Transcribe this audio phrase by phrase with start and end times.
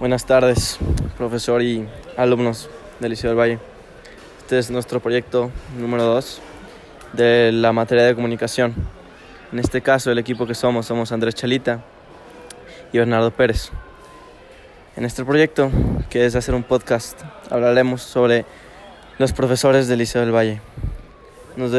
[0.00, 0.78] Buenas tardes,
[1.18, 1.86] profesor y
[2.16, 3.58] alumnos del Liceo del Valle.
[4.38, 6.40] Este es nuestro proyecto número 2
[7.12, 8.74] de la materia de comunicación.
[9.52, 11.84] En este caso, el equipo que somos somos Andrés Chalita
[12.94, 13.72] y Bernardo Pérez.
[14.96, 15.70] En este proyecto,
[16.08, 17.20] que es hacer un podcast,
[17.50, 18.46] hablaremos sobre
[19.18, 20.62] los profesores del Liceo del Valle.
[21.56, 21.72] Nos,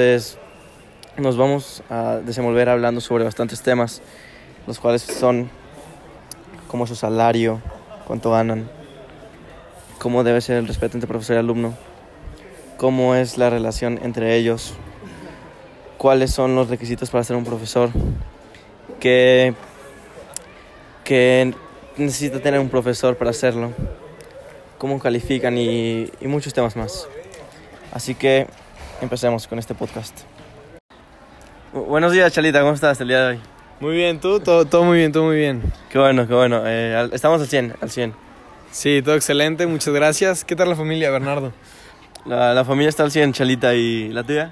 [1.17, 3.99] nos vamos a desenvolver hablando sobre bastantes temas,
[4.67, 5.49] los cuales son
[6.67, 7.59] como su salario,
[8.05, 8.69] cuánto ganan,
[9.99, 11.75] cómo debe ser el respeto entre profesor y alumno,
[12.77, 14.73] cómo es la relación entre ellos,
[15.97, 17.89] cuáles son los requisitos para ser un profesor,
[18.99, 19.53] qué,
[21.03, 21.53] qué
[21.97, 23.71] necesita tener un profesor para hacerlo,
[24.77, 27.07] cómo califican y, y muchos temas más.
[27.93, 28.47] Así que
[29.01, 30.21] empecemos con este podcast.
[31.73, 33.50] Bu- Buenos días, Chalita, ¿cómo estás el día de hoy?
[33.81, 35.63] Muy bien, tú, todo, todo muy bien, todo muy bien.
[35.89, 36.61] Qué bueno, qué bueno.
[36.67, 38.13] Eh, estamos al 100, al 100.
[38.69, 40.45] Sí, todo excelente, muchas gracias.
[40.45, 41.51] ¿Qué tal la familia, Bernardo?
[42.27, 44.51] La, la familia está al 100, Chalita, ¿y la tuya?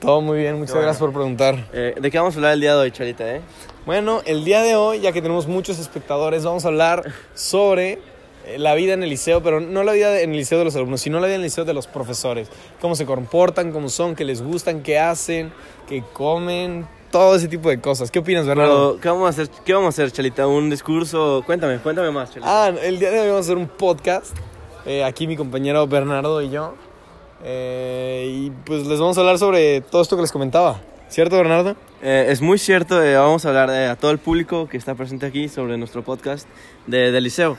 [0.00, 0.82] Todo muy bien, muchas bueno.
[0.88, 1.68] gracias por preguntar.
[1.72, 3.36] Eh, ¿De qué vamos a hablar el día de hoy, Chalita?
[3.36, 3.40] Eh?
[3.86, 8.00] Bueno, el día de hoy, ya que tenemos muchos espectadores, vamos a hablar sobre
[8.46, 10.74] eh, la vida en el liceo, pero no la vida en el liceo de los
[10.74, 12.48] alumnos, sino la vida en el liceo de los profesores.
[12.80, 15.52] Cómo se comportan, cómo son, qué les gustan, qué hacen,
[15.88, 18.10] qué comen, todo ese tipo de cosas.
[18.10, 18.96] ¿Qué opinas, Bernardo?
[18.96, 20.46] Pero, ¿qué vamos, a hacer, ¿Qué vamos a hacer, Chalita?
[20.46, 21.42] ¿Un discurso?
[21.46, 22.66] Cuéntame, cuéntame más, Chalita.
[22.66, 24.36] Ah, el día de hoy vamos a hacer un podcast.
[24.84, 26.74] eh, aquí mi compañero Bernardo y yo.
[27.42, 30.78] Eh, y pues les vamos a hablar sobre todo esto que les comentaba.
[31.08, 31.74] ¿Cierto, Bernardo?
[32.02, 34.94] Eh, es muy cierto, eh, vamos a hablar eh, a todo el público que está
[34.94, 36.46] presente aquí sobre nuestro podcast
[36.86, 37.56] de, del liceo.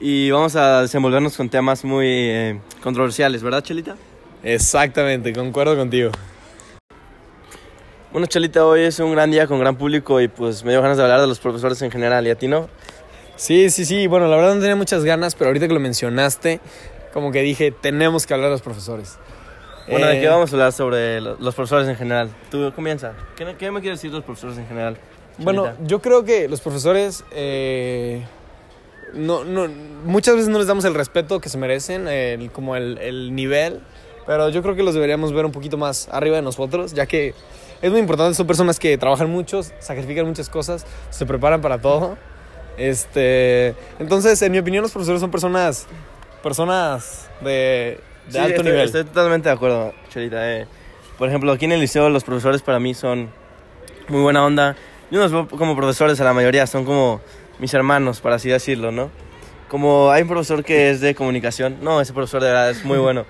[0.00, 3.96] Y vamos a desenvolvernos con temas muy eh, controversiales, ¿verdad, Chalita?
[4.42, 6.12] Exactamente, concuerdo contigo.
[8.16, 10.96] Bueno, Chalita, hoy es un gran día con gran público y pues me dio ganas
[10.96, 12.26] de hablar de los profesores en general.
[12.26, 12.66] ¿Y a ti no?
[13.36, 14.06] Sí, sí, sí.
[14.06, 16.60] Bueno, la verdad no tenía muchas ganas, pero ahorita que lo mencionaste,
[17.12, 19.18] como que dije, tenemos que hablar de los profesores.
[19.86, 22.30] Bueno, ¿de Eh, qué vamos a hablar sobre lo- los profesores en general?
[22.50, 23.12] Tú comienza.
[23.36, 24.96] ¿Qué, qué me quieres decir de los profesores en general?
[25.36, 25.84] Bueno, Chalita?
[25.84, 28.24] yo creo que los profesores eh,
[29.12, 29.68] no, no,
[30.06, 33.82] muchas veces no les damos el respeto que se merecen, el- como el, el nivel,
[34.26, 37.34] pero yo creo que los deberíamos ver un poquito más arriba de nosotros, ya que
[37.82, 42.16] es muy importante, son personas que trabajan mucho, sacrifican muchas cosas, se preparan para todo.
[42.76, 45.86] Este, entonces, en mi opinión, los profesores son personas,
[46.42, 48.86] personas de, de Sí, alto estoy, nivel.
[48.86, 50.52] Estoy totalmente de acuerdo, Chelita.
[50.58, 50.66] eh.
[51.18, 53.30] por ejemplo, aquí en el liceo los profesores para mí son
[54.08, 54.76] muy buena onda.
[55.10, 57.20] Yo no los veo como profesores a la mayoría, son como
[57.58, 59.10] mis hermanos, por así decirlo, ¿no?
[59.68, 62.98] Como hay un profesor que es de comunicación, no, ese profesor de verdad es muy
[63.06, 63.24] bueno.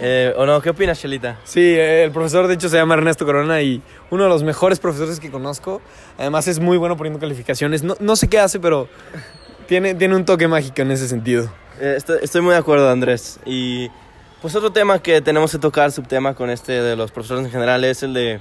[0.00, 0.60] Eh, ¿O no?
[0.60, 1.38] ¿Qué opinas, Chelita?
[1.44, 4.78] Sí, eh, el profesor de hecho se llama Ernesto Corona y uno de los mejores
[4.78, 5.80] profesores que conozco.
[6.18, 7.82] Además es muy bueno poniendo calificaciones.
[7.82, 8.88] No, no sé qué hace, pero
[9.66, 11.52] tiene, tiene un toque mágico en ese sentido.
[11.80, 13.38] Eh, estoy, estoy muy de acuerdo, Andrés.
[13.44, 13.90] Y
[14.40, 17.84] pues otro tema que tenemos que tocar, subtema con este de los profesores en general,
[17.84, 18.40] es el de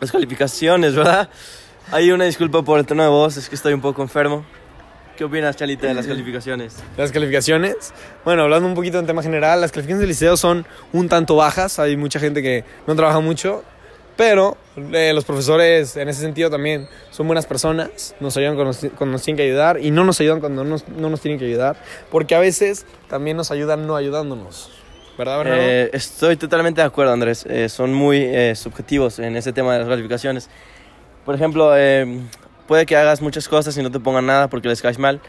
[0.00, 1.28] las calificaciones, ¿verdad?
[1.92, 4.44] Hay una disculpa por el tono de voz, es que estoy un poco enfermo.
[5.16, 6.76] ¿Qué opinas, Chalita, de las calificaciones?
[6.96, 7.92] Las calificaciones,
[8.24, 11.78] bueno, hablando un poquito en tema general, las calificaciones del liceo son un tanto bajas.
[11.78, 13.62] Hay mucha gente que no trabaja mucho,
[14.16, 18.14] pero eh, los profesores en ese sentido también son buenas personas.
[18.20, 20.88] Nos ayudan cuando nos, cuando nos tienen que ayudar y no nos ayudan cuando nos-
[20.88, 21.76] no nos tienen que ayudar,
[22.10, 24.70] porque a veces también nos ayudan no ayudándonos.
[25.18, 25.62] ¿Verdad, Bernardo?
[25.62, 27.44] Eh, estoy totalmente de acuerdo, Andrés.
[27.46, 30.48] Eh, son muy eh, subjetivos en ese tema de las calificaciones.
[31.26, 32.06] Por ejemplo, eh,
[32.72, 35.20] puede que hagas muchas cosas y no te pongan nada porque les caes mal.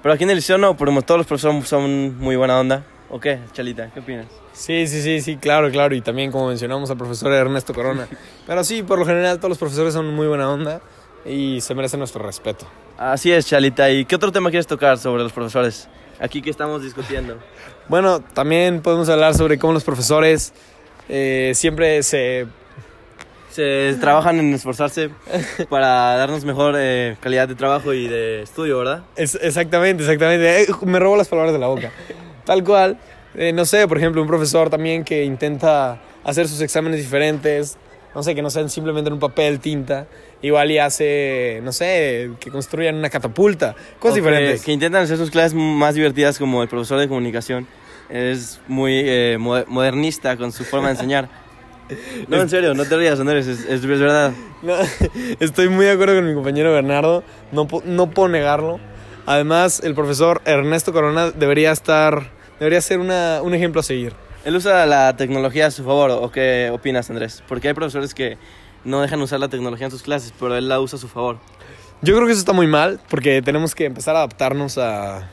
[0.00, 2.84] Pero aquí en el liceo no, porque todos los profesores son muy buena onda.
[3.10, 3.90] ¿O qué, Chalita?
[3.92, 4.26] ¿Qué opinas?
[4.52, 5.96] Sí, sí, sí, sí, claro, claro.
[5.96, 8.06] Y también, como mencionamos, al profesor Ernesto Corona.
[8.46, 10.82] Pero sí, por lo general, todos los profesores son muy buena onda
[11.26, 12.64] y se merecen nuestro respeto.
[12.96, 13.90] Así es, Chalita.
[13.90, 15.88] ¿Y qué otro tema quieres tocar sobre los profesores?
[16.20, 17.38] Aquí que estamos discutiendo.
[17.88, 20.54] Bueno, también podemos hablar sobre cómo los profesores
[21.08, 22.46] eh, siempre se...
[23.54, 25.10] Se trabajan en esforzarse
[25.68, 29.04] para darnos mejor eh, calidad de trabajo y de estudio, ¿verdad?
[29.16, 30.62] es- exactamente, exactamente.
[30.62, 31.92] Eh, me robo las palabras de la boca.
[32.44, 32.98] Tal cual.
[33.36, 37.76] eh, no sé, por ejemplo, un profesor también que intenta hacer sus exámenes diferentes.
[38.14, 40.06] No sé, que no sean simplemente en un papel, tinta.
[40.40, 43.74] Igual y hace, no sé, que construyan una catapulta.
[43.98, 44.62] Cosas O que- diferentes.
[44.64, 47.66] Que, intentan hacer sus clases más divertidas como el profesor de comunicación.
[48.08, 51.28] Es muy eh, mo- modernista con su forma de enseñar.
[52.28, 54.32] No, en serio, no te rías, Andrés, es, es- es verdad.
[54.62, 54.74] No,
[55.40, 57.22] estoy muy de acuerdo con mi compañero Bernardo,
[57.52, 58.80] no, no puedo negarlo.
[59.26, 64.12] Además, el profesor Ernesto Corona debería estar, debería ser una, un ejemplo a seguir.
[64.44, 67.42] Él usa la tecnología a su favor, ¿o qué opinas, Andrés?
[67.48, 68.36] Porque hay profesores que
[68.84, 71.38] no dejan usar la tecnología en sus clases, pero él la usa a su favor.
[72.02, 75.30] Yo creo que eso está muy mal, porque tenemos que empezar a adaptarnos a,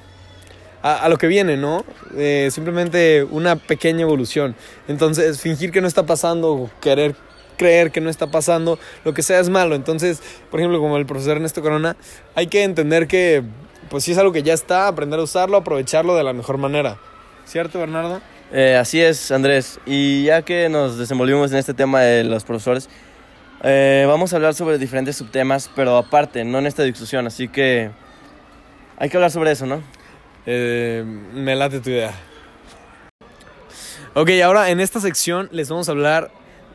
[0.81, 1.85] a, lo que viene, ¿no?
[2.15, 4.55] Eh, simplemente una pequeña evolución.
[4.87, 7.15] Entonces, fingir que no está pasando querer
[7.61, 9.75] creer que no está pasando, lo que sea es malo.
[9.75, 10.19] Entonces,
[10.49, 11.95] por ejemplo, como el profesor Ernesto Corona,
[12.33, 13.43] hay que entender que,
[13.87, 16.97] pues si es algo que ya está, aprender a usarlo, aprovecharlo de la mejor manera.
[17.45, 18.19] ¿Cierto, Bernardo?
[18.51, 19.79] Eh, así es, Andrés.
[19.85, 22.89] Y ya que nos desenvolvimos en este tema de los profesores,
[23.63, 27.27] eh, vamos a hablar sobre diferentes subtemas, pero aparte, no en esta discusión.
[27.27, 27.91] Así que
[28.97, 29.83] hay que hablar sobre eso, ¿no?
[30.45, 31.03] Eh,
[31.33, 32.13] me late tu idea.
[34.13, 36.31] Ok, ahora en esta sección les vamos a hablar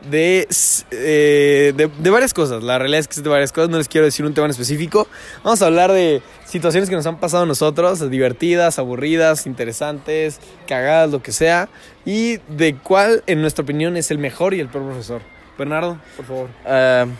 [0.09, 0.47] de,
[0.91, 2.63] eh, de, varias cosas.
[2.63, 4.51] La realidad es que es de varias cosas, no les quiero decir un tema en
[4.51, 5.07] específico.
[5.43, 11.11] Vamos a hablar de situaciones que nos han pasado a nosotros, divertidas, aburridas, interesantes, cagadas,
[11.11, 11.69] lo que sea.
[12.05, 15.21] Y de cuál, en nuestra opinión, es el mejor y el peor profesor.
[15.57, 16.49] Bernardo, por favor.
[16.65, 17.11] Uh,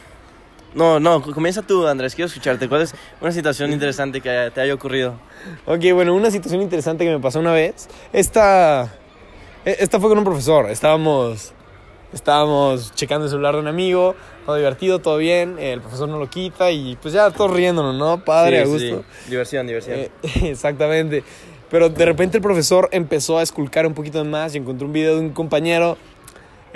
[0.75, 2.67] no, no, comienza tú, Andrés, quiero escucharte.
[2.69, 5.19] ¿Cuál es una situación interesante que te haya ocurrido?
[5.65, 7.87] Ok, bueno, una situación interesante que me pasó una vez.
[8.13, 8.93] Esta,
[9.65, 10.69] esta fue con un profesor.
[10.69, 11.53] Estábamos
[12.13, 14.15] Estábamos checando el celular de un amigo,
[14.45, 18.23] todo divertido, todo bien, el profesor no lo quita y pues ya todos riéndonos, ¿no?
[18.23, 19.03] Padre, sí, a gusto.
[19.23, 19.29] Sí.
[19.29, 19.99] Diversión, diversión.
[19.99, 20.11] Eh,
[20.43, 21.23] exactamente.
[21.69, 25.15] Pero de repente el profesor empezó a esculcar un poquito más y encontró un video
[25.15, 25.97] de un compañero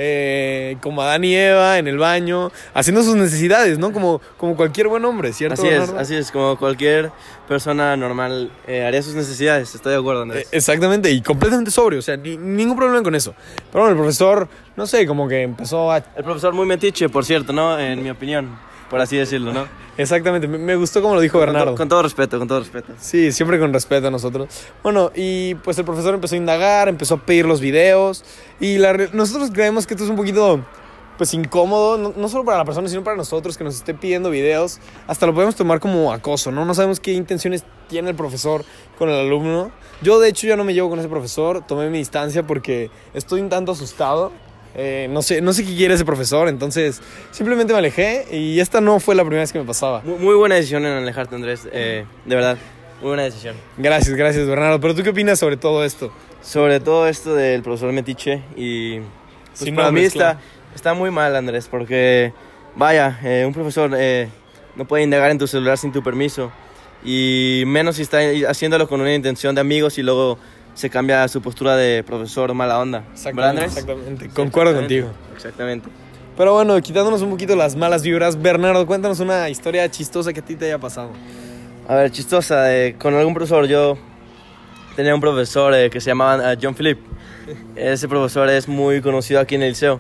[0.03, 3.94] eh, como Adán y Eva en el baño, haciendo sus necesidades, ¿no?
[3.94, 5.62] Como, como cualquier buen hombre, ¿cierto?
[5.62, 7.12] Así es, así es, como cualquier
[7.48, 10.45] persona normal eh, haría sus necesidades, estoy de acuerdo, Andrés.
[10.45, 13.36] Eh, exactamente, y completamente sobrio, o sea, ni, ningún problema con eso.
[13.71, 15.98] Pero bueno, el profesor, no sé, como que empezó a...
[15.98, 17.77] El profesor muy metiche, por cierto, ¿no?
[17.77, 18.57] En mi opinión,
[18.91, 19.67] por así decirlo, ¿no?
[19.97, 21.67] Exactamente, me gustó como lo dijo Bernardo.
[21.67, 22.93] Con, con, todo respeto, con todo respeto.
[22.99, 24.49] Sí, siempre con respeto a nosotros.
[24.83, 28.25] Bueno, y pues el profesor empezó a indagar, empezó a pedir los videos
[28.59, 30.59] y la, nosotros creemos que esto es un poquito
[31.17, 34.29] pues incómodo, no, no, solo para la persona, sino para nosotros que nos esté pidiendo
[34.29, 34.79] videos.
[35.07, 36.65] Hasta lo podemos tomar como acoso, ¿no?
[36.65, 38.65] No sabemos qué intenciones tiene el profesor
[38.97, 39.71] con el alumno.
[40.01, 43.39] Yo de hecho ya no me llevo con ese profesor, tomé mi distancia porque estoy
[43.39, 44.33] un tanto asustado.
[44.75, 47.01] Eh, no, sé, no sé qué quiere ese profesor, entonces
[47.31, 50.01] simplemente me alejé y esta no fue la primera vez que me pasaba.
[50.01, 52.57] Muy, muy buena decisión en alejarte, Andrés, eh, de verdad,
[53.01, 53.56] muy buena decisión.
[53.77, 54.79] Gracias, gracias, Bernardo.
[54.79, 56.13] Pero tú qué opinas sobre todo esto?
[56.41, 59.09] Sobre todo esto del profesor Metiche y pues,
[59.56, 60.39] Sin para nombres, mí está,
[60.74, 62.33] está muy mal, Andrés, porque
[62.75, 64.29] vaya, eh, un profesor eh,
[64.75, 66.51] no puede indagar en tu celular sin tu permiso
[67.03, 70.38] y menos si está haciéndolo con una intención de amigos y luego
[70.73, 73.03] se cambia su postura de profesor mala onda.
[73.25, 73.77] ¿Verdad, Andrés?
[73.77, 75.09] Exactamente, concuerdo contigo.
[75.35, 75.89] Exactamente.
[76.38, 80.45] Pero bueno, quitándonos un poquito las malas vibras, Bernardo, cuéntanos una historia chistosa que a
[80.45, 81.12] ti te haya pasado.
[81.88, 83.97] A ver, chistosa, eh, con algún profesor, yo
[84.95, 87.00] tenía un profesor eh, que se llamaba uh, John Philip.
[87.75, 90.00] Ese profesor es muy conocido aquí en el liceo.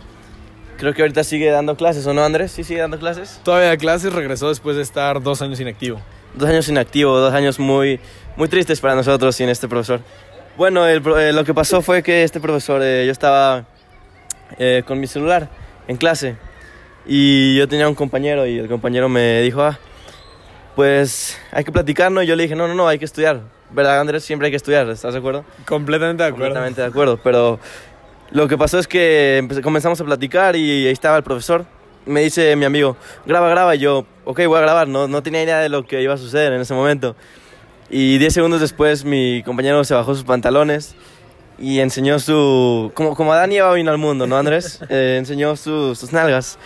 [0.77, 2.51] Creo que ahorita sigue dando clases, ¿o no, Andrés?
[2.51, 3.39] ¿Sí sigue dando clases?
[3.43, 5.99] Todavía da clases, regresó después de estar dos años inactivo.
[6.33, 7.99] Dos años inactivo, dos años muy,
[8.35, 9.99] muy tristes para nosotros sin este profesor.
[10.57, 13.65] Bueno, el, eh, lo que pasó fue que este profesor, eh, yo estaba
[14.59, 15.49] eh, con mi celular
[15.87, 16.35] en clase
[17.05, 19.79] y yo tenía un compañero y el compañero me dijo, ah,
[20.75, 22.21] pues hay que platicar, ¿no?
[22.21, 23.41] Y yo le dije, no, no, no, hay que estudiar.
[23.71, 24.25] ¿Verdad, Andrés?
[24.25, 25.45] Siempre hay que estudiar, ¿estás de acuerdo?
[25.65, 26.45] Completamente de acuerdo.
[26.47, 27.59] Completamente de acuerdo, pero
[28.31, 31.65] lo que pasó es que comenzamos a platicar y ahí estaba el profesor.
[32.05, 33.75] Me dice mi amigo, graba, graba.
[33.75, 34.87] Y yo, ok, voy a grabar.
[34.87, 37.15] No, no tenía idea de lo que iba a suceder en ese momento.
[37.93, 40.95] Y 10 segundos después mi compañero se bajó sus pantalones
[41.59, 42.89] y enseñó su...
[42.95, 44.79] Como, como Adán y Eva vino al mundo, ¿no, Andrés?
[44.89, 46.57] Eh, enseñó su, sus nalgas.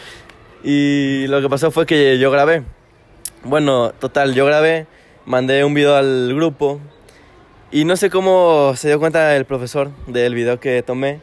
[0.64, 2.62] Y lo que pasó fue que yo grabé.
[3.44, 4.86] Bueno, total, yo grabé,
[5.26, 6.80] mandé un video al grupo
[7.72, 11.22] y no sé cómo se dio cuenta el profesor del video que tomé.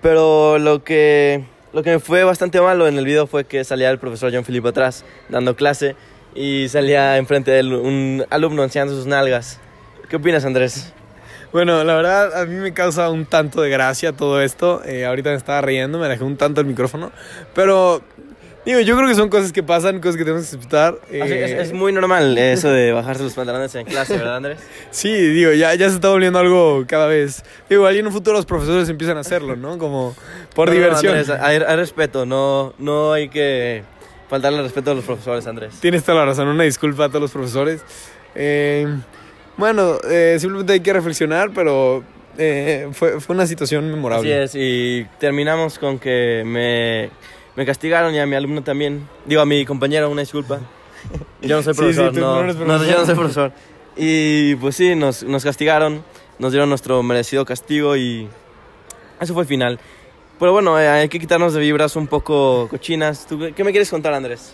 [0.00, 3.90] Pero lo que, lo que me fue bastante malo en el video fue que salía
[3.90, 5.96] el profesor John Philip atrás dando clase
[6.36, 9.58] y salía enfrente de él un alumno enseñando sus nalgas.
[10.08, 10.92] ¿Qué opinas, Andrés?
[11.52, 14.82] Bueno, la verdad, a mí me causa un tanto de gracia todo esto.
[14.84, 17.12] Eh, ahorita me estaba riendo, me alejé un tanto el micrófono.
[17.54, 18.02] Pero,
[18.66, 20.98] digo, yo creo que son cosas que pasan, cosas que tenemos que aceptar.
[21.10, 24.58] Eh, es, es, muy normal eso de bajarse los pantalones en clase, ¿verdad, Andrés?
[24.90, 27.42] sí, digo, ya, ya se está volviendo algo cada vez.
[27.70, 29.78] Digo, ahí en un futuro los profesores empiezan a hacerlo, ¿no?
[29.78, 30.14] Como
[30.54, 31.14] por no, diversión.
[31.14, 33.82] No, Andrés, hay, hay respeto, no, no hay que
[34.28, 35.74] faltarle respeto a los profesores, Andrés.
[35.80, 37.82] Tienes toda la razón, una disculpa a todos los profesores.
[38.34, 38.86] Eh,
[39.56, 42.04] bueno, eh, simplemente hay que reflexionar, pero
[42.38, 44.42] eh, fue, fue, una situación memorable.
[44.42, 47.10] Así es, y terminamos con que me,
[47.56, 49.08] me, castigaron y a mi alumno también.
[49.24, 50.60] Digo, a mi compañero, una disculpa.
[51.40, 52.66] Yo no soy profesor, sí, sí, no, no, profesor.
[52.66, 53.52] no, yo no soy profesor.
[53.96, 56.04] Y pues sí, nos, nos castigaron,
[56.38, 58.28] nos dieron nuestro merecido castigo y
[59.20, 59.80] eso fue el final.
[60.38, 63.26] Pero bueno, eh, hay que quitarnos de vibras un poco cochinas.
[63.26, 64.52] ¿Tú, ¿Qué me quieres contar, Andrés?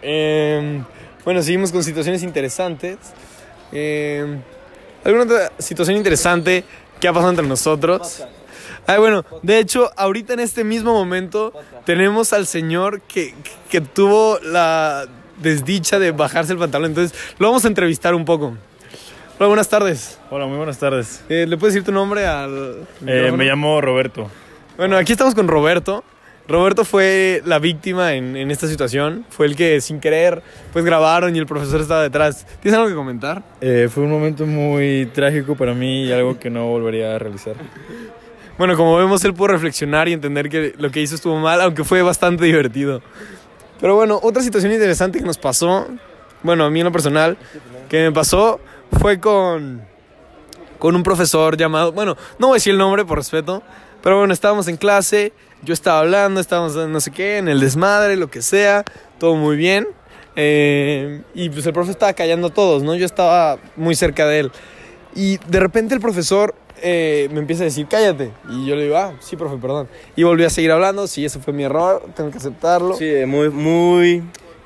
[0.00, 0.80] Eh,
[1.24, 2.98] bueno, seguimos con situaciones interesantes.
[3.72, 4.38] Eh,
[5.04, 6.64] ¿Alguna otra situación interesante
[7.00, 8.22] que ha pasado entre nosotros?
[8.86, 11.52] Ay, bueno, de hecho, ahorita en este mismo momento
[11.84, 13.34] tenemos al señor que,
[13.70, 15.06] que tuvo la
[15.38, 16.90] desdicha de bajarse el pantalón.
[16.90, 18.56] Entonces, lo vamos a entrevistar un poco.
[19.38, 20.20] Hola, buenas tardes.
[20.30, 21.24] Hola, muy buenas tardes.
[21.28, 24.30] Eh, ¿Le puedes decir tu nombre al Eh, me llamo Roberto.
[24.76, 26.02] Bueno, aquí estamos con Roberto.
[26.48, 29.26] Roberto fue la víctima en, en esta situación.
[29.28, 32.46] Fue el que sin querer pues grabaron y el profesor estaba detrás.
[32.62, 33.42] ¿Tienes algo que comentar?
[33.60, 37.54] Eh, fue un momento muy trágico para mí y algo que no volvería a realizar.
[38.56, 41.84] Bueno, como vemos, él pudo reflexionar y entender que lo que hizo estuvo mal, aunque
[41.84, 43.02] fue bastante divertido.
[43.78, 45.86] Pero bueno, otra situación interesante que nos pasó,
[46.42, 47.36] bueno, a mí en lo personal,
[47.90, 48.58] que me pasó
[49.00, 49.82] fue con,
[50.78, 53.62] con un profesor llamado, bueno, no voy a decir el nombre por respeto,
[54.02, 55.32] pero bueno, estábamos en clase,
[55.62, 58.84] yo estaba hablando, estábamos no sé qué, en el desmadre, lo que sea,
[59.18, 59.86] todo muy bien.
[60.36, 62.94] eh, y pues el profe estaba callando a todos, ¿no?
[62.94, 64.52] Yo estaba muy cerca de él.
[65.14, 68.30] Y de repente el profesor eh, me empieza a decir, cállate.
[68.50, 69.88] Y yo le digo, ah, sí, profe, perdón.
[70.16, 72.94] Y volví a seguir hablando, sí, eso fue mi error, tengo que aceptarlo.
[72.96, 74.22] Sí, muy, muy,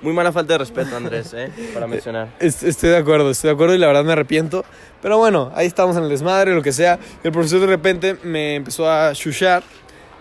[0.07, 1.51] muy mala falta de respeto, Andrés, ¿eh?
[1.75, 2.29] Para mencionar.
[2.39, 4.65] Est- Estoy de acuerdo, estoy de acuerdo y la verdad me arrepiento.
[5.03, 6.97] Pero bueno, ahí estábamos en el desmadre, lo que sea.
[7.25, 9.65] El profesor de repente me empezó a chuchar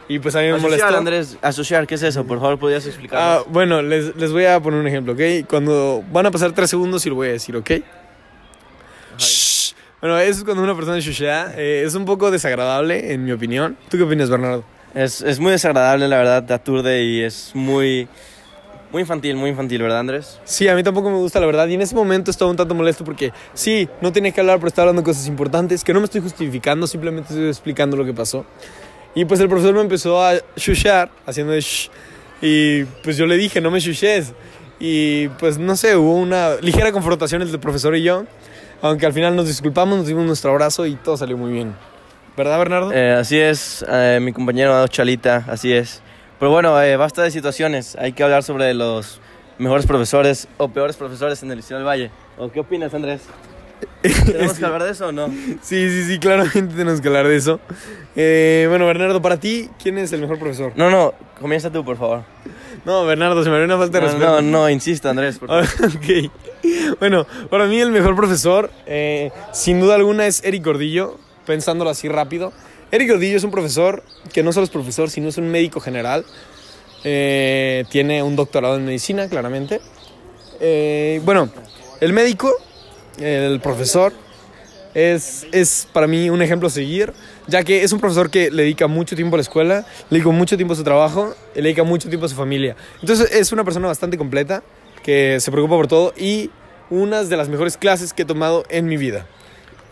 [0.08, 0.86] y pues a mí me molestó.
[0.86, 2.26] Asociar, Andrés, asociar, ¿qué es eso?
[2.26, 3.46] Por favor, ¿podrías Ah, explicarnos?
[3.50, 5.48] bueno, les, les voy a poner un ejemplo, ¿ok?
[5.48, 7.70] Cuando van a pasar tres segundos y lo voy a decir, ¿ok?
[10.02, 11.54] Bueno, eso es cuando una persona chuchea.
[11.58, 13.78] eh, es un poco desagradable, en mi opinión.
[13.90, 14.64] ¿Tú qué opinas, Bernardo?
[14.94, 18.08] Es, es muy desagradable, la verdad, te aturde y es muy,
[18.96, 20.40] muy infantil, muy infantil, ¿verdad, Andrés?
[20.46, 21.68] Sí, a mí tampoco me gusta, la verdad.
[21.68, 24.70] Y en ese momento estaba un tanto molesto porque sí, no tenía que hablar, pero
[24.70, 28.46] estaba hablando cosas importantes que no me estoy justificando, simplemente estoy explicando lo que pasó.
[29.14, 31.90] Y pues el profesor me empezó a chuchar, haciendo de shh.
[32.42, 34.32] Y pues yo le dije, no me chuches.
[34.80, 38.24] Y pues no sé, hubo una ligera confrontación entre el profesor y yo.
[38.82, 41.76] Aunque al final nos disculpamos, nos dimos nuestro abrazo y todo salió muy bien.
[42.38, 42.94] ¿Verdad, Bernardo?
[42.94, 46.02] Eh, así es, eh, mi compañero Chalita, así es.
[46.40, 49.20] Pero bueno, eh, basta de situaciones, hay que hablar sobre los
[49.58, 52.12] mejores profesores o peores profesores en el Liceo del Valle.
[52.38, 53.22] ¿O qué opinas, Andrés?
[54.02, 55.28] ¿Tenemos que hablar de eso o no?
[55.62, 57.60] Sí, sí, sí, claramente tenemos que hablar de eso.
[58.16, 60.74] Eh, bueno, Bernardo, para ti, ¿quién es el mejor profesor?
[60.76, 62.24] No, no, comienza tú, por favor.
[62.86, 64.42] No, Bernardo, se me dio una falta de No, respeto.
[64.42, 65.66] no, no, insisto, Andrés, por favor.
[65.66, 66.32] ok.
[67.00, 72.08] Bueno, para mí el mejor profesor, eh, sin duda alguna, es Eric Gordillo, pensándolo así
[72.10, 72.54] rápido.
[72.96, 76.24] Eric Gordillo es un profesor que no solo es profesor, sino es un médico general.
[77.04, 79.82] Eh, tiene un doctorado en medicina, claramente.
[80.62, 81.50] Eh, bueno,
[82.00, 82.56] el médico,
[83.20, 84.14] el profesor,
[84.94, 87.12] es, es para mí un ejemplo a seguir,
[87.48, 90.32] ya que es un profesor que le dedica mucho tiempo a la escuela, le dedica
[90.32, 92.78] mucho tiempo a su trabajo, le dedica mucho tiempo a su familia.
[93.02, 94.64] Entonces es una persona bastante completa,
[95.04, 96.50] que se preocupa por todo y
[96.90, 99.28] unas de las mejores clases que he tomado en mi vida.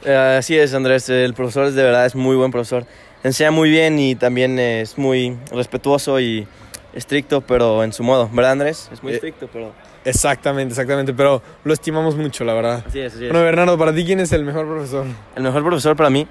[0.05, 2.85] Eh, así es, Andrés, el profesor es de verdad es muy buen profesor.
[3.23, 6.45] Enseña muy bien y también es muy respetuoso y
[6.93, 8.89] estricto, pero en su modo, ¿verdad, Andrés?
[8.91, 9.71] Es muy Eh, estricto, pero...
[10.05, 12.83] Exactamente, exactamente, pero lo estimamos mucho, la verdad.
[12.85, 13.31] Así es, así es.
[13.31, 15.05] Bueno, Bernardo, para ti, ¿quién es el mejor profesor?
[15.35, 16.27] El mejor profesor para mí,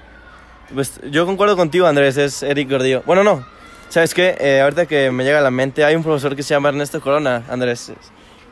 [0.73, 3.01] pues yo concuerdo contigo, Andrés, es Eric Gordillo.
[3.07, 3.43] Bueno, no,
[3.89, 4.37] ¿sabes qué?
[4.39, 7.01] Eh, ahorita que me llega a la mente, hay un profesor que se llama Ernesto
[7.01, 7.91] Corona, Andrés.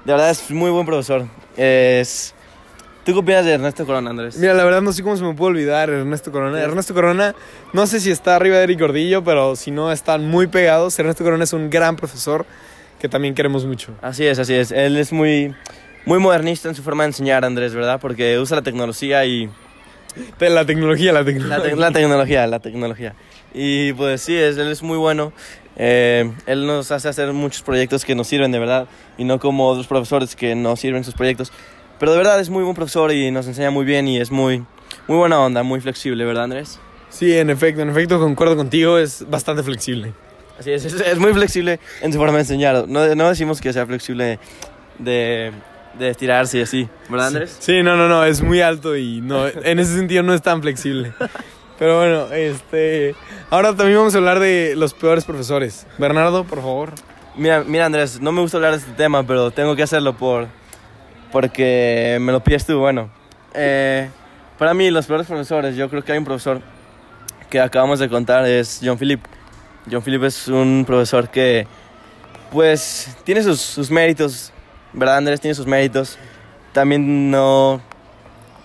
[0.03, 1.27] De verdad es muy buen profesor.
[1.55, 2.33] Es...
[3.05, 4.37] ¿Tú qué opinas de Ernesto Corona, Andrés?
[4.37, 6.57] Mira, la verdad no sé cómo se me puede olvidar Ernesto Corona.
[6.57, 6.63] Sí.
[6.63, 7.33] Ernesto Corona,
[7.73, 10.97] no sé si está arriba de Eric Gordillo, pero si no, están muy pegados.
[10.99, 12.45] Ernesto Corona es un gran profesor
[12.99, 13.93] que también queremos mucho.
[14.03, 14.71] Así es, así es.
[14.71, 15.55] Él es muy,
[16.05, 17.99] muy modernista en su forma de enseñar, Andrés, ¿verdad?
[17.99, 19.49] Porque usa la tecnología y...
[20.39, 21.63] La tecnología, la La, tecnología.
[21.63, 23.15] te- la tecnología, la tecnología.
[23.53, 25.33] Y pues sí, es, él es muy bueno.
[25.77, 29.67] Eh, él nos hace hacer muchos proyectos que nos sirven de verdad y no como
[29.67, 31.51] otros profesores que no sirven sus proyectos.
[32.01, 34.65] Pero de verdad es muy buen profesor y nos enseña muy bien y es muy,
[35.07, 36.79] muy buena onda, muy flexible, ¿verdad, Andrés?
[37.09, 40.11] Sí, en efecto, en efecto, concuerdo contigo, es bastante flexible.
[40.59, 42.87] Así es, es, es muy flexible en su forma de enseñar.
[42.87, 44.39] No, no decimos que sea flexible
[44.97, 45.51] de,
[45.99, 47.55] de estirarse y así, ¿verdad, Andrés?
[47.59, 50.63] Sí, no, no, no, es muy alto y no, en ese sentido no es tan
[50.63, 51.13] flexible.
[51.77, 53.13] Pero bueno, este,
[53.51, 55.85] ahora también vamos a hablar de los peores profesores.
[55.99, 56.93] Bernardo, por favor.
[57.35, 60.47] Mira, mira Andrés, no me gusta hablar de este tema, pero tengo que hacerlo por
[61.31, 62.79] porque me lo pides tú.
[62.79, 63.09] Bueno,
[63.53, 64.09] eh,
[64.57, 66.61] para mí los peores profesores, yo creo que hay un profesor
[67.49, 69.21] que acabamos de contar, es John Philip.
[69.91, 71.67] John Philip es un profesor que,
[72.51, 74.53] pues, tiene sus, sus méritos,
[74.93, 75.41] ¿verdad Andrés?
[75.41, 76.17] Tiene sus méritos.
[76.73, 77.81] También no...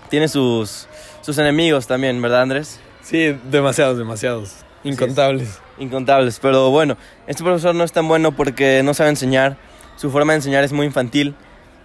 [0.09, 0.87] Tiene sus,
[1.23, 2.79] sus enemigos también, ¿verdad Andrés?
[3.03, 4.57] Sí, demasiados, demasiados.
[4.85, 5.61] Incontables.
[5.79, 6.39] incontables.
[6.41, 6.97] Pero bueno,
[7.27, 9.57] este profesor no es tan bueno porque no sabe enseñar.
[9.97, 11.35] Su forma de enseñar es muy infantil.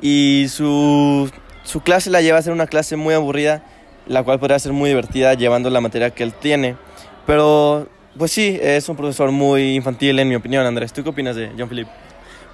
[0.01, 1.29] Y su,
[1.63, 3.63] su clase la lleva a ser una clase muy aburrida.
[4.07, 6.75] la cual podría ser muy divertida llevando la materia que él tiene.
[7.25, 10.91] Pero, pues sí, es un profesor muy infantil en mi opinión, Andrés.
[10.91, 11.87] ¿Tú qué opinas de John Philip?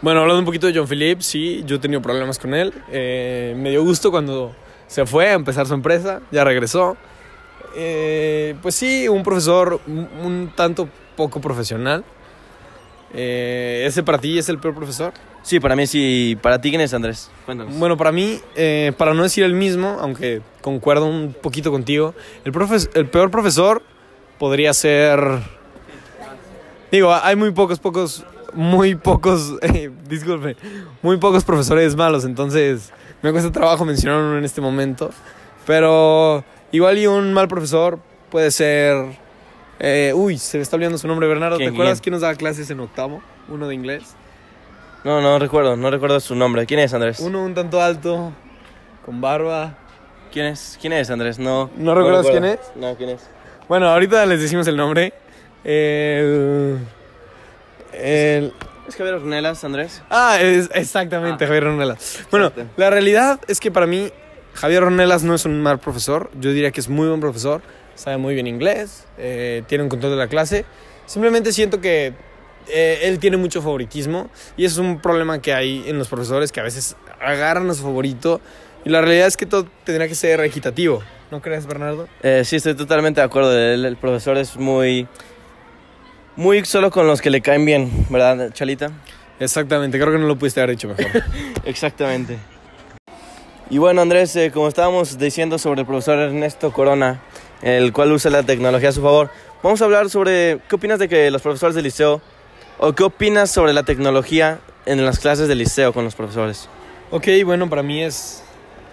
[0.01, 2.73] Bueno, hablando un poquito de John Philip, sí, yo he tenido problemas con él.
[2.91, 4.53] Eh, me dio gusto cuando
[4.87, 6.97] se fue a empezar su empresa, ya regresó.
[7.75, 12.03] Eh, pues sí, un profesor un, un tanto poco profesional.
[13.13, 15.13] Eh, ¿Ese para ti es el peor profesor?
[15.47, 16.37] Sí, para mí sí.
[16.41, 17.31] ¿Para ti quién es, Andrés?
[17.45, 17.73] Cuéntanos.
[17.79, 22.13] Bueno, para mí, eh, para no decir el mismo, aunque concuerdo un poquito contigo,
[22.43, 23.81] el, profes- el peor profesor
[24.39, 25.21] podría ser...
[26.91, 30.57] Digo, hay muy pocos, pocos, muy pocos, eh, disculpe,
[31.01, 35.11] muy pocos profesores malos, entonces me cuesta trabajo mencionar uno en este momento.
[35.65, 37.99] Pero igual y un mal profesor
[38.29, 39.17] puede ser...
[39.79, 41.55] eh, uy, se me está olvidando su nombre, Bernardo.
[41.57, 43.21] ¿Te ¿Quién, acuerdas quién nos daba clases en octavo?
[43.47, 44.03] Uno de inglés.
[45.07, 46.65] No, no recuerdo, no recuerdo su nombre.
[46.65, 47.21] ¿Quién es, Andrés?
[47.21, 48.33] Uno un tanto alto,
[49.05, 49.77] con barba.
[50.33, 50.77] ¿Quién es?
[50.81, 51.39] ¿Quién es, Andrés?
[51.39, 51.69] No.
[51.77, 52.41] ¿No recuerdas recuerdo.
[52.45, 52.71] quién es?
[52.75, 53.21] No, ¿quién es?
[53.69, 55.13] Bueno, ahorita les decimos el nombre.
[55.63, 56.79] El,
[57.93, 58.53] el-
[58.85, 60.01] ¿Es Javier Ornelas, Andrés?
[60.09, 61.47] ah, es, exactamente, Ah.
[61.47, 62.19] Javier Ornelas.
[62.29, 62.69] Bueno, Exacto.
[62.75, 64.11] la realidad es que para mí
[64.55, 66.29] Javier Ornelas no es un mal profesor.
[66.37, 67.61] Yo diría que es muy buen profesor.
[67.95, 70.65] Sabe muy bien inglés, eh, tiene un control de la clase.
[71.05, 72.13] Simplemente siento que
[72.69, 76.51] eh, él tiene mucho favoritismo y eso es un problema que hay en los profesores
[76.51, 78.41] que a veces agarran a su favorito
[78.85, 81.03] y la realidad es que todo tendría que ser equitativo.
[81.29, 82.07] ¿No crees, Bernardo?
[82.23, 83.57] Eh, sí, estoy totalmente de acuerdo.
[83.57, 85.07] Él, el profesor es muy.
[86.37, 88.91] Muy solo con los que le caen bien, ¿verdad, Chalita?
[89.39, 91.23] Exactamente, creo que no lo pudiste haber dicho mejor.
[91.65, 92.37] Exactamente.
[93.69, 97.21] Y bueno, Andrés, eh, como estábamos diciendo sobre el profesor Ernesto Corona,
[97.61, 99.29] el cual usa la tecnología a su favor,
[99.63, 102.21] vamos a hablar sobre qué opinas de que los profesores del liceo,
[102.79, 106.69] o qué opinas sobre la tecnología en las clases del liceo con los profesores.
[107.11, 108.43] ok, bueno, para mí es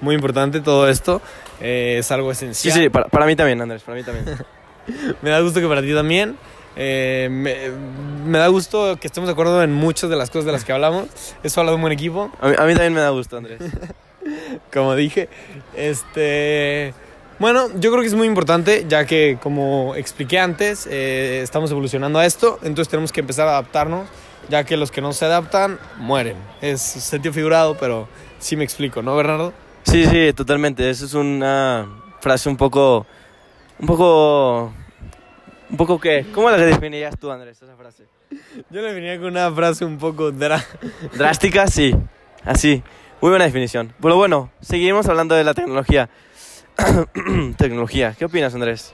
[0.00, 1.20] muy importante todo esto.
[1.60, 2.74] eh, es algo Sí, esencial.
[2.74, 4.26] sí, para, para mí también, Andrés, para mí también.
[5.22, 6.36] Me da gusto que para ti también.
[6.76, 7.70] Eh, me,
[8.28, 10.72] me da gusto que estemos de acuerdo en muchas de las cosas de las que
[10.72, 11.06] hablamos.
[11.44, 13.60] Eso habla de un buen equipo, A mí, a mí también me da gusto, Andrés.
[14.72, 15.28] como dije.
[15.76, 16.92] Este.
[17.38, 22.18] Bueno, yo creo que es muy importante, ya que, como expliqué antes, eh, estamos evolucionando
[22.18, 24.08] a esto, entonces tenemos que empezar a adaptarnos,
[24.48, 26.36] ya que los que no se adaptan mueren.
[26.60, 29.52] Es sentido figurado, pero sí me explico, ¿no, Bernardo?
[29.84, 30.88] Sí, sí, totalmente.
[30.88, 31.86] Eso es una
[32.20, 33.06] frase un poco.
[33.78, 34.72] Un poco.
[35.70, 36.26] Un poco qué.
[36.34, 38.04] ¿Cómo la definirías tú, Andrés, esa frase?
[38.70, 40.30] Yo le venía con una frase un poco
[41.14, 41.94] Drástica, sí.
[42.44, 42.82] Así.
[43.20, 43.92] Muy buena definición.
[44.00, 46.08] Pero bueno, seguimos hablando de la tecnología.
[47.56, 48.14] tecnología.
[48.18, 48.92] ¿Qué opinas, Andrés?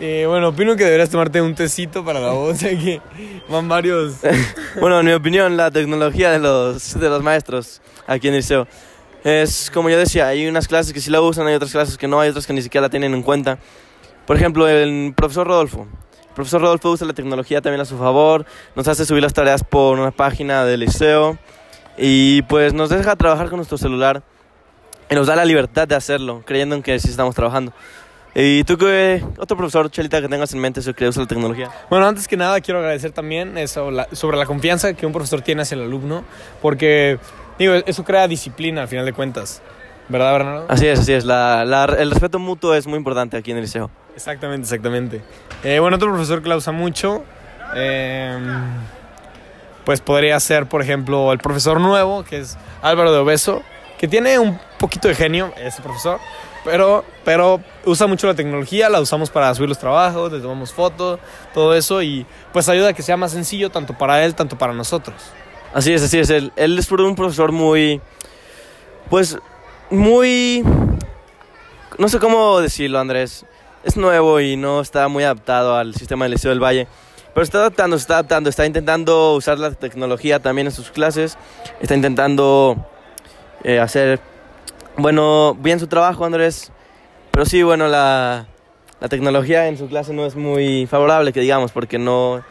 [0.00, 3.00] Eh, bueno, opino que deberías tomarte un tecito para la voz, ya que
[3.48, 4.16] van varios.
[4.80, 8.68] Bueno, en mi opinión, la tecnología de los, de los maestros aquí en el liceo
[9.24, 12.06] es, como yo decía, hay unas clases que sí la usan, hay otras clases que
[12.06, 13.58] no, hay otras que ni siquiera la tienen en cuenta.
[14.26, 15.88] Por ejemplo, el profesor Rodolfo.
[16.28, 19.64] El profesor Rodolfo usa la tecnología también a su favor, nos hace subir las tareas
[19.64, 21.38] por una página del liceo
[21.96, 24.22] y pues nos deja trabajar con nuestro celular
[25.10, 27.72] y nos da la libertad de hacerlo, creyendo en que sí estamos trabajando.
[28.34, 31.70] ¿Y tú qué otro profesor, Chelita, que tengas en mente usa la tecnología?
[31.90, 35.40] Bueno, antes que nada, quiero agradecer también eso, la- sobre la confianza que un profesor
[35.40, 36.24] tiene hacia el alumno,
[36.62, 37.18] porque,
[37.58, 39.60] digo, eso crea disciplina al final de cuentas.
[40.08, 40.66] ¿Verdad, Bernardo?
[40.68, 41.24] Así es, así es.
[41.24, 43.90] La, la- el respeto mutuo es muy importante aquí en el liceo.
[44.14, 45.22] Exactamente, exactamente.
[45.64, 47.24] Eh, bueno, otro profesor que la usa mucho,
[47.74, 48.38] eh,
[49.84, 53.62] pues podría ser, por ejemplo, el profesor nuevo, que es Álvaro de Obeso,
[53.98, 56.20] que tiene un poquito de genio, ese profesor,
[56.64, 61.18] pero, pero usa mucho la tecnología, la usamos para subir los trabajos, le tomamos fotos,
[61.52, 64.72] todo eso, y pues ayuda a que sea más sencillo tanto para él, tanto para
[64.72, 65.16] nosotros.
[65.72, 66.30] Así es, así es.
[66.30, 68.00] Él, él es un profesor muy.
[69.10, 69.38] Pues.
[69.90, 70.64] Muy.
[71.98, 73.44] No sé cómo decirlo, Andrés.
[73.84, 76.88] Es nuevo y no está muy adaptado al sistema del Liceo del Valle.
[77.32, 78.50] Pero está adaptando, está adaptando.
[78.50, 81.36] Está intentando usar la tecnología también en sus clases.
[81.80, 82.86] Está intentando
[83.64, 84.20] eh, hacer.
[84.96, 86.72] Bueno, bien su trabajo, Andrés.
[87.30, 88.46] Pero sí, bueno, la,
[89.00, 92.42] la tecnología en su clase no es muy favorable, que digamos, porque no.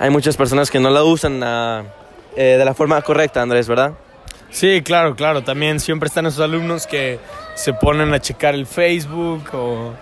[0.00, 1.84] Hay muchas personas que no la usan ah,
[2.36, 3.92] eh, de la forma correcta, Andrés, ¿verdad?
[4.50, 5.42] Sí, claro, claro.
[5.42, 7.18] También siempre están esos alumnos que
[7.54, 9.92] se ponen a checar el Facebook o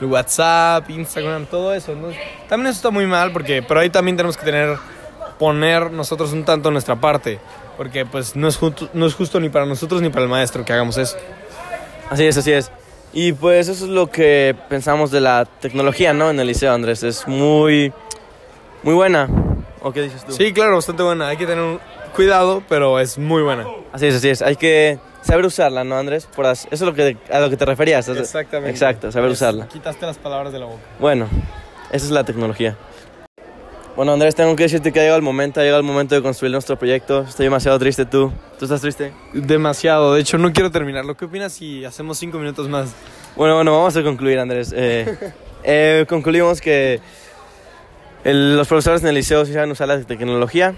[0.00, 1.92] el WhatsApp, Instagram, todo eso.
[2.48, 4.76] También eso está muy mal, porque, pero ahí también tenemos que tener,
[5.38, 7.38] poner nosotros un tanto nuestra parte,
[7.78, 10.64] porque pues no es, justo, no es justo ni para nosotros ni para el maestro
[10.66, 11.16] que hagamos eso.
[12.10, 12.70] Así es, así es.
[13.14, 16.28] Y pues eso es lo que pensamos de la tecnología, ¿no?
[16.28, 17.02] En el liceo, Andrés.
[17.02, 17.90] Es muy,
[18.82, 19.28] muy buena.
[19.80, 20.32] ¿O qué dices tú?
[20.32, 21.28] Sí, claro, bastante buena.
[21.28, 21.80] Hay que tener un
[22.14, 23.64] cuidado, pero es muy buena.
[23.92, 24.42] Así es, así es.
[24.42, 26.26] Hay que saber usarla, ¿no, Andrés?
[26.34, 28.08] Por as- eso es lo que, a lo que te referías.
[28.08, 28.70] ¿estás- Exactamente.
[28.70, 29.68] Exacto, saber usarla.
[29.68, 30.80] Quitaste las palabras de la boca.
[30.98, 31.28] Bueno,
[31.92, 32.76] esa es la tecnología.
[33.98, 36.22] Bueno, Andrés, tengo que decirte que ha llegado el momento, ha llegado el momento de
[36.22, 37.22] construir nuestro proyecto.
[37.22, 38.30] Estoy demasiado triste, ¿tú?
[38.56, 39.12] ¿Tú estás triste?
[39.32, 40.14] Demasiado.
[40.14, 41.16] De hecho, no quiero terminarlo.
[41.16, 42.90] ¿Qué opinas si hacemos cinco minutos más?
[43.34, 44.72] Bueno, bueno, vamos a concluir, Andrés.
[44.72, 45.18] Eh,
[45.64, 47.00] eh, concluimos que
[48.22, 50.76] el- los profesores en el liceo sí saben usar la tecnología.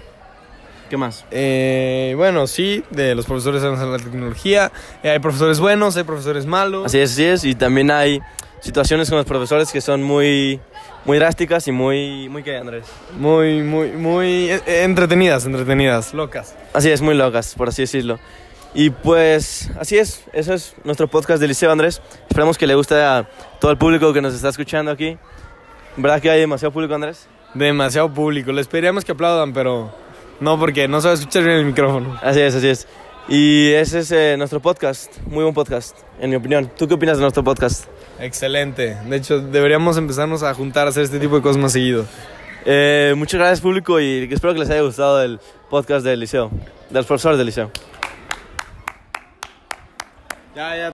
[0.89, 1.23] ¿Qué más?
[1.29, 4.71] Eh, bueno, sí, de los profesores sabemos la tecnología.
[5.03, 6.87] Hay profesores buenos, hay profesores malos.
[6.87, 7.43] Así es, así es.
[7.43, 8.19] Y también hay
[8.61, 10.59] situaciones con los profesores que son muy,
[11.05, 12.85] muy drásticas y muy, muy ¿qué, Andrés?
[13.17, 16.55] Muy, muy, muy eh, eh, entretenidas, entretenidas, locas.
[16.73, 18.19] Así es, muy locas, por así decirlo.
[18.73, 22.01] Y pues, así es, eso es nuestro podcast del liceo, Andrés.
[22.29, 23.27] Esperamos que le guste a
[23.59, 25.17] todo el público que nos está escuchando aquí.
[25.97, 27.27] ¿Verdad que hay demasiado público, Andrés?
[27.53, 28.53] Demasiado público.
[28.53, 29.93] Les pediríamos que aplaudan, pero
[30.39, 32.17] no, porque no a escuchar bien el micrófono.
[32.21, 32.87] Así es, así es.
[33.27, 36.71] Y ese es eh, nuestro podcast, muy buen podcast, en mi opinión.
[36.77, 37.85] ¿Tú qué opinas de nuestro podcast?
[38.19, 38.97] Excelente.
[39.05, 42.05] De hecho, deberíamos empezarnos a juntar a hacer este tipo de cosas más seguido.
[42.65, 46.51] Eh, muchas gracias, público, y espero que les haya gustado el podcast del liceo,
[46.89, 47.71] de los profesores del liceo.
[50.55, 50.89] Ya, ya.